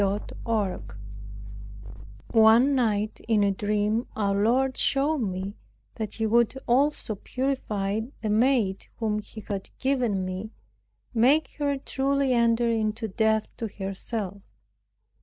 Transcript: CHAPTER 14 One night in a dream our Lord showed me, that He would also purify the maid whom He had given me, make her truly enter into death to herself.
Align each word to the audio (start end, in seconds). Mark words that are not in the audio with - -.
CHAPTER 0.03 0.35
14 0.45 0.81
One 2.31 2.73
night 2.73 3.21
in 3.27 3.43
a 3.43 3.51
dream 3.51 4.07
our 4.15 4.33
Lord 4.33 4.75
showed 4.75 5.19
me, 5.19 5.57
that 5.93 6.15
He 6.15 6.25
would 6.25 6.55
also 6.67 7.13
purify 7.13 7.99
the 8.23 8.29
maid 8.29 8.87
whom 8.97 9.19
He 9.19 9.41
had 9.41 9.69
given 9.77 10.25
me, 10.25 10.49
make 11.13 11.49
her 11.59 11.77
truly 11.77 12.33
enter 12.33 12.67
into 12.67 13.07
death 13.07 13.55
to 13.57 13.67
herself. 13.67 14.41